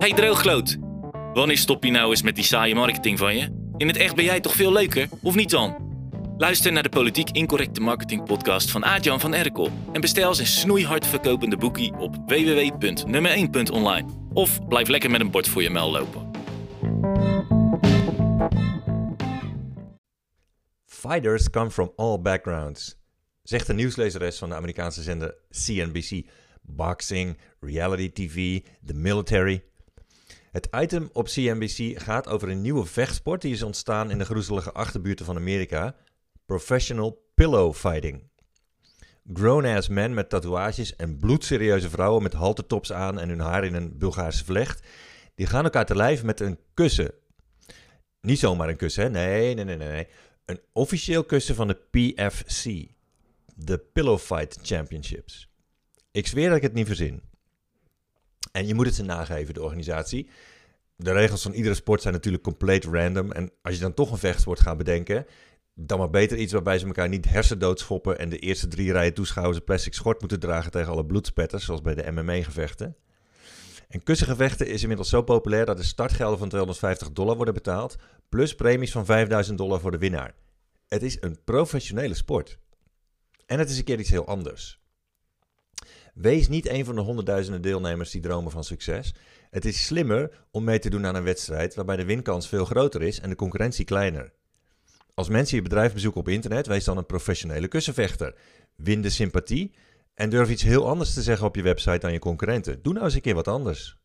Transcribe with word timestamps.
Hey 0.00 0.12
droogloot, 0.12 0.76
wanneer 1.34 1.58
stop 1.58 1.84
je 1.84 1.90
nou 1.90 2.10
eens 2.10 2.22
met 2.22 2.34
die 2.34 2.44
saaie 2.44 2.74
marketing 2.74 3.18
van 3.18 3.36
je? 3.36 3.72
In 3.76 3.86
het 3.86 3.96
echt 3.96 4.14
ben 4.14 4.24
jij 4.24 4.40
toch 4.40 4.54
veel 4.54 4.72
leuker, 4.72 5.08
of 5.22 5.34
niet 5.34 5.50
dan? 5.50 5.76
Luister 6.36 6.72
naar 6.72 6.82
de 6.82 6.88
Politiek 6.88 7.30
Incorrecte 7.30 7.80
Marketing 7.80 8.24
podcast 8.24 8.70
van 8.70 8.84
Aart-Jan 8.84 9.20
van 9.20 9.34
Erkel 9.34 9.70
en 9.92 10.00
bestel 10.00 10.34
zijn 10.34 10.46
snoeihard 10.46 11.06
verkopende 11.06 11.56
boekie 11.56 11.92
op 11.94 12.16
www.nummer1.online. 12.26 14.08
Of 14.32 14.66
blijf 14.68 14.88
lekker 14.88 15.10
met 15.10 15.20
een 15.20 15.30
bord 15.30 15.48
voor 15.48 15.62
je 15.62 15.70
mel 15.70 15.90
lopen. 15.90 16.30
Fighters 20.84 21.50
come 21.50 21.70
from 21.70 21.92
all 21.96 22.20
backgrounds, 22.20 22.96
zegt 23.42 23.66
de 23.66 23.74
nieuwslezeres 23.74 24.38
van 24.38 24.48
de 24.48 24.54
Amerikaanse 24.54 25.02
zender 25.02 25.34
CNBC. 25.50 26.26
Boxing, 26.62 27.38
reality 27.60 28.12
TV, 28.12 28.60
the 28.86 28.94
military. 28.94 29.68
Het 30.50 30.68
item 30.76 31.08
op 31.12 31.26
CNBC 31.26 32.00
gaat 32.00 32.28
over 32.28 32.48
een 32.48 32.60
nieuwe 32.60 32.84
vechtsport 32.84 33.42
die 33.42 33.52
is 33.52 33.62
ontstaan 33.62 34.10
in 34.10 34.18
de 34.18 34.24
groezelige 34.24 34.72
achterbuurten 34.72 35.24
van 35.24 35.36
Amerika: 35.36 35.94
professional 36.46 37.30
pillow 37.34 37.74
fighting. 37.74 38.28
Grown-ass 39.32 39.88
men 39.88 40.14
met 40.14 40.28
tatoeages 40.28 40.96
en 40.96 41.18
bloedserieuze 41.18 41.90
vrouwen 41.90 42.22
met 42.22 42.32
haltertops 42.32 42.92
aan 42.92 43.18
en 43.20 43.28
hun 43.28 43.40
haar 43.40 43.64
in 43.64 43.74
een 43.74 43.98
Bulgaarse 43.98 44.44
vlecht, 44.44 44.86
die 45.34 45.46
gaan 45.46 45.64
elkaar 45.64 45.86
te 45.86 45.96
lijf 45.96 46.22
met 46.22 46.40
een 46.40 46.58
kussen. 46.74 47.14
Niet 48.20 48.38
zomaar 48.38 48.68
een 48.68 48.76
kussen, 48.76 49.02
hè? 49.02 49.10
Nee, 49.10 49.54
nee, 49.54 49.64
nee, 49.64 49.76
nee. 49.76 50.08
Een 50.44 50.60
officieel 50.72 51.24
kussen 51.24 51.54
van 51.54 51.68
de 51.68 51.74
PFC, 51.90 52.64
de 53.54 53.78
Pillow 53.78 54.18
Fight 54.18 54.58
Championships. 54.62 55.48
Ik 56.10 56.26
zweer 56.26 56.48
dat 56.48 56.56
ik 56.56 56.62
het 56.62 56.72
niet 56.72 56.86
verzin. 56.86 57.22
En 58.52 58.66
je 58.66 58.74
moet 58.74 58.86
het 58.86 58.94
ze 58.94 59.02
nageven, 59.02 59.54
de 59.54 59.62
organisatie. 59.62 60.28
De 60.96 61.12
regels 61.12 61.42
van 61.42 61.52
iedere 61.52 61.74
sport 61.74 62.02
zijn 62.02 62.14
natuurlijk 62.14 62.42
compleet 62.42 62.84
random. 62.84 63.32
En 63.32 63.50
als 63.62 63.74
je 63.74 63.80
dan 63.80 63.94
toch 63.94 64.10
een 64.10 64.18
vechtsport 64.18 64.60
gaat 64.60 64.76
bedenken, 64.76 65.26
dan 65.74 65.98
maar 65.98 66.10
beter 66.10 66.38
iets 66.38 66.52
waarbij 66.52 66.78
ze 66.78 66.86
elkaar 66.86 67.08
niet 67.08 67.28
hersendood 67.28 67.80
schoppen 67.80 68.18
en 68.18 68.28
de 68.28 68.38
eerste 68.38 68.68
drie 68.68 68.92
rijen 68.92 69.14
toeschouwers 69.14 69.58
een 69.58 69.64
plastic 69.64 69.94
schort 69.94 70.20
moeten 70.20 70.40
dragen 70.40 70.70
tegen 70.70 70.92
alle 70.92 71.06
bloedspetters, 71.06 71.64
zoals 71.64 71.80
bij 71.80 71.94
de 71.94 72.10
MMA-gevechten. 72.10 72.96
En 73.88 74.02
kussengevechten 74.02 74.66
is 74.66 74.82
inmiddels 74.82 75.08
zo 75.08 75.22
populair 75.22 75.66
dat 75.66 75.76
de 75.76 75.82
startgelden 75.82 76.38
van 76.38 76.48
250 76.48 77.12
dollar 77.12 77.36
worden 77.36 77.54
betaald, 77.54 77.96
plus 78.28 78.54
premies 78.54 78.92
van 78.92 79.04
5000 79.04 79.58
dollar 79.58 79.80
voor 79.80 79.90
de 79.90 79.98
winnaar. 79.98 80.34
Het 80.88 81.02
is 81.02 81.16
een 81.20 81.44
professionele 81.44 82.14
sport. 82.14 82.58
En 83.46 83.58
het 83.58 83.70
is 83.70 83.78
een 83.78 83.84
keer 83.84 83.98
iets 83.98 84.10
heel 84.10 84.26
anders. 84.26 84.79
Wees 86.14 86.48
niet 86.48 86.68
een 86.68 86.84
van 86.84 86.94
de 86.94 87.00
honderdduizenden 87.00 87.62
deelnemers 87.62 88.10
die 88.10 88.20
dromen 88.20 88.52
van 88.52 88.64
succes. 88.64 89.14
Het 89.50 89.64
is 89.64 89.86
slimmer 89.86 90.30
om 90.50 90.64
mee 90.64 90.78
te 90.78 90.90
doen 90.90 91.06
aan 91.06 91.14
een 91.14 91.22
wedstrijd 91.22 91.74
waarbij 91.74 91.96
de 91.96 92.04
winkans 92.04 92.48
veel 92.48 92.64
groter 92.64 93.02
is 93.02 93.20
en 93.20 93.28
de 93.28 93.36
concurrentie 93.36 93.84
kleiner. 93.84 94.32
Als 95.14 95.28
mensen 95.28 95.56
je 95.56 95.62
bedrijf 95.62 95.92
bezoeken 95.92 96.20
op 96.20 96.28
internet, 96.28 96.66
wees 96.66 96.84
dan 96.84 96.96
een 96.96 97.06
professionele 97.06 97.68
kussenvechter. 97.68 98.34
Win 98.76 99.02
de 99.02 99.10
sympathie 99.10 99.74
en 100.14 100.30
durf 100.30 100.50
iets 100.50 100.62
heel 100.62 100.88
anders 100.88 101.14
te 101.14 101.22
zeggen 101.22 101.46
op 101.46 101.56
je 101.56 101.62
website 101.62 101.98
dan 101.98 102.12
je 102.12 102.18
concurrenten. 102.18 102.82
Doe 102.82 102.92
nou 102.92 103.04
eens 103.04 103.14
een 103.14 103.20
keer 103.20 103.34
wat 103.34 103.48
anders. 103.48 103.98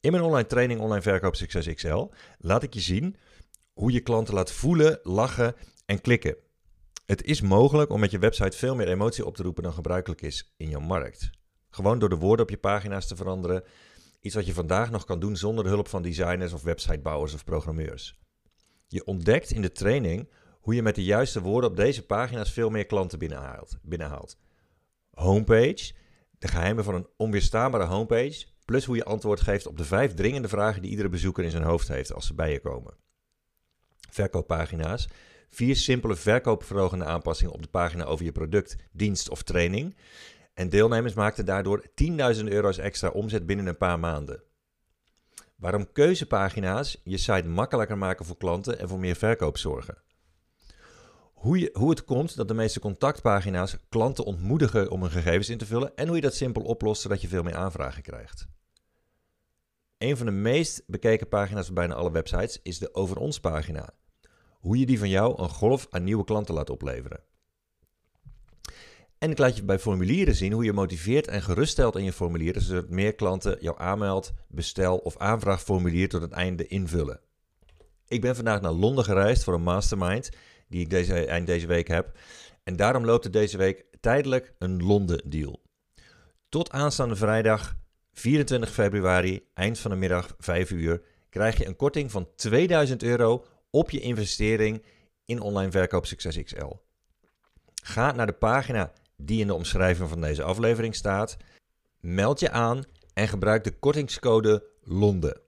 In 0.00 0.12
mijn 0.12 0.22
online 0.22 0.46
training 0.46 0.80
Online 0.80 1.02
Verkoop 1.02 1.36
Succes 1.36 1.74
XL 1.74 2.10
laat 2.38 2.62
ik 2.62 2.74
je 2.74 2.80
zien 2.80 3.16
hoe 3.72 3.92
je 3.92 4.00
klanten 4.00 4.34
laat 4.34 4.52
voelen, 4.52 4.98
lachen 5.02 5.54
en 5.86 6.00
klikken. 6.00 6.36
Het 7.04 7.24
is 7.24 7.40
mogelijk 7.40 7.90
om 7.90 8.00
met 8.00 8.10
je 8.10 8.18
website 8.18 8.56
veel 8.56 8.74
meer 8.74 8.88
emotie 8.88 9.26
op 9.26 9.36
te 9.36 9.42
roepen 9.42 9.62
dan 9.62 9.72
gebruikelijk 9.72 10.22
is 10.22 10.52
in 10.56 10.68
jouw 10.68 10.80
markt. 10.80 11.30
Gewoon 11.70 11.98
door 11.98 12.08
de 12.08 12.16
woorden 12.16 12.44
op 12.44 12.50
je 12.50 12.58
pagina's 12.58 13.06
te 13.06 13.16
veranderen. 13.16 13.64
Iets 14.20 14.34
wat 14.34 14.46
je 14.46 14.54
vandaag 14.54 14.90
nog 14.90 15.04
kan 15.04 15.20
doen 15.20 15.36
zonder 15.36 15.64
de 15.64 15.70
hulp 15.70 15.88
van 15.88 16.02
designers 16.02 16.52
of 16.52 16.62
websitebouwers 16.62 17.34
of 17.34 17.44
programmeurs. 17.44 18.20
Je 18.88 19.04
ontdekt 19.04 19.50
in 19.50 19.62
de 19.62 19.72
training 19.72 20.30
hoe 20.60 20.74
je 20.74 20.82
met 20.82 20.94
de 20.94 21.04
juiste 21.04 21.40
woorden 21.40 21.70
op 21.70 21.76
deze 21.76 22.06
pagina's 22.06 22.52
veel 22.52 22.70
meer 22.70 22.86
klanten 22.86 23.18
binnenhaalt. 23.18 23.78
binnenhaalt. 23.82 24.36
Homepage, 25.10 25.92
de 26.38 26.48
geheimen 26.48 26.84
van 26.84 26.94
een 26.94 27.06
onweerstaanbare 27.16 27.84
homepage, 27.84 28.46
plus 28.64 28.84
hoe 28.84 28.96
je 28.96 29.04
antwoord 29.04 29.40
geeft 29.40 29.66
op 29.66 29.76
de 29.76 29.84
vijf 29.84 30.14
dringende 30.14 30.48
vragen 30.48 30.82
die 30.82 30.90
iedere 30.90 31.08
bezoeker 31.08 31.44
in 31.44 31.50
zijn 31.50 31.62
hoofd 31.62 31.88
heeft 31.88 32.12
als 32.12 32.26
ze 32.26 32.34
bij 32.34 32.52
je 32.52 32.60
komen. 32.60 32.96
Verkooppagina's, 34.10 35.08
vier 35.54 35.76
simpele 35.76 36.16
verkoopverhogende 36.16 37.04
aanpassingen 37.04 37.52
op 37.52 37.62
de 37.62 37.68
pagina 37.68 38.04
over 38.04 38.24
je 38.24 38.32
product, 38.32 38.76
dienst 38.92 39.28
of 39.28 39.42
training. 39.42 39.96
En 40.54 40.68
deelnemers 40.68 41.14
maakten 41.14 41.44
daardoor 41.44 41.84
10.000 42.36 42.44
euro's 42.44 42.78
extra 42.78 43.08
omzet 43.08 43.46
binnen 43.46 43.66
een 43.66 43.76
paar 43.76 43.98
maanden. 43.98 44.42
Waarom 45.56 45.92
keuzepagina's 45.92 47.00
je 47.04 47.16
site 47.16 47.48
makkelijker 47.48 47.98
maken 47.98 48.24
voor 48.24 48.36
klanten 48.36 48.78
en 48.78 48.88
voor 48.88 48.98
meer 48.98 49.16
verkoop 49.16 49.58
zorgen. 49.58 50.02
Hoe, 51.32 51.58
je, 51.58 51.70
hoe 51.72 51.90
het 51.90 52.04
komt 52.04 52.36
dat 52.36 52.48
de 52.48 52.54
meeste 52.54 52.80
contactpagina's 52.80 53.76
klanten 53.88 54.24
ontmoedigen 54.24 54.90
om 54.90 55.00
hun 55.00 55.10
gegevens 55.10 55.48
in 55.48 55.58
te 55.58 55.66
vullen 55.66 55.96
en 55.96 56.06
hoe 56.06 56.16
je 56.16 56.22
dat 56.22 56.34
simpel 56.34 56.62
oplost 56.62 57.02
zodat 57.02 57.20
je 57.20 57.28
veel 57.28 57.42
meer 57.42 57.56
aanvragen 57.56 58.02
krijgt. 58.02 58.46
Een 59.98 60.16
van 60.16 60.26
de 60.26 60.32
meest 60.32 60.82
bekeken 60.86 61.28
pagina's 61.28 61.68
op 61.68 61.74
bijna 61.74 61.94
alle 61.94 62.10
websites 62.10 62.60
is 62.62 62.78
de 62.78 62.94
Over 62.94 63.16
ons 63.16 63.40
pagina 63.40 63.94
hoe 64.62 64.78
je 64.78 64.86
die 64.86 64.98
van 64.98 65.08
jou 65.08 65.42
een 65.42 65.48
golf 65.48 65.86
aan 65.90 66.04
nieuwe 66.04 66.24
klanten 66.24 66.54
laat 66.54 66.70
opleveren. 66.70 67.20
En 69.18 69.30
ik 69.30 69.38
laat 69.38 69.56
je 69.56 69.64
bij 69.64 69.78
formulieren 69.78 70.34
zien 70.34 70.52
hoe 70.52 70.64
je 70.64 70.72
motiveert 70.72 71.26
en 71.26 71.42
geruststelt 71.42 71.96
in 71.96 72.04
je 72.04 72.12
formulieren, 72.12 72.62
zodat 72.62 72.88
meer 72.88 73.14
klanten 73.14 73.56
jou 73.60 73.78
aanmeldt, 73.78 74.32
bestel 74.48 74.96
of 74.96 75.16
aanvraagformulier 75.16 76.08
tot 76.08 76.22
het 76.22 76.32
einde 76.32 76.66
invullen. 76.66 77.20
Ik 78.08 78.20
ben 78.20 78.36
vandaag 78.36 78.60
naar 78.60 78.72
Londen 78.72 79.04
gereisd 79.04 79.44
voor 79.44 79.54
een 79.54 79.62
mastermind 79.62 80.30
die 80.68 80.80
ik 80.80 80.90
deze, 80.90 81.26
eind 81.26 81.46
deze 81.46 81.66
week 81.66 81.88
heb. 81.88 82.18
En 82.64 82.76
daarom 82.76 83.04
loopt 83.04 83.24
er 83.24 83.30
deze 83.30 83.56
week 83.56 83.84
tijdelijk 84.00 84.54
een 84.58 84.82
Londen 84.82 85.30
deal. 85.30 85.62
Tot 86.48 86.70
aanstaande 86.70 87.16
vrijdag 87.16 87.76
24 88.12 88.70
februari, 88.70 89.48
eind 89.54 89.78
van 89.78 89.90
de 89.90 89.96
middag 89.96 90.34
5 90.38 90.70
uur, 90.70 91.02
krijg 91.28 91.58
je 91.58 91.66
een 91.66 91.76
korting 91.76 92.10
van 92.10 92.28
2000 92.36 93.02
euro 93.02 93.44
op 93.72 93.90
je 93.90 94.00
investering 94.00 94.82
in 95.24 95.40
online 95.40 95.70
verkoop 95.70 96.06
Succes 96.06 96.42
XL. 96.42 96.72
Ga 97.82 98.12
naar 98.12 98.26
de 98.26 98.32
pagina 98.32 98.92
die 99.16 99.40
in 99.40 99.46
de 99.46 99.54
omschrijving 99.54 100.08
van 100.08 100.20
deze 100.20 100.42
aflevering 100.42 100.94
staat. 100.94 101.36
Meld 102.00 102.40
je 102.40 102.50
aan 102.50 102.84
en 103.14 103.28
gebruik 103.28 103.64
de 103.64 103.78
kortingscode 103.78 104.70
Londen. 104.84 105.40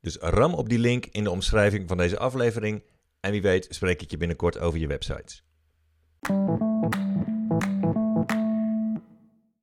Dus 0.00 0.16
ram 0.16 0.54
op 0.54 0.68
die 0.68 0.78
link 0.78 1.06
in 1.06 1.24
de 1.24 1.30
omschrijving 1.30 1.88
van 1.88 1.96
deze 1.96 2.18
aflevering 2.18 2.82
en 3.20 3.30
wie 3.30 3.42
weet 3.42 3.66
spreek 3.70 4.02
ik 4.02 4.10
je 4.10 4.16
binnenkort 4.16 4.58
over 4.58 4.78
je 4.78 4.86
website. 4.86 5.40